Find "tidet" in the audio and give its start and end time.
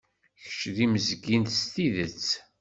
1.73-2.23